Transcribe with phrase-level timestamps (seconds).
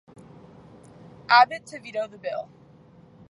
[1.29, 2.49] Abbott to veto the bill.